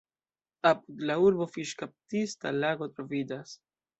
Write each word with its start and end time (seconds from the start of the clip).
Apud 0.69 1.03
la 1.09 1.17
urbo 1.25 1.47
fiŝkaptista 1.57 2.55
lago 2.63 2.91
troviĝas. 2.97 3.55